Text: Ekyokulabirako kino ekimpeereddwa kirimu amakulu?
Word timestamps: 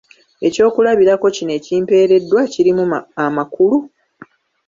Ekyokulabirako 0.47 1.27
kino 1.35 1.51
ekimpeereddwa 1.59 2.41
kirimu 2.53 2.83
amakulu? 3.25 3.77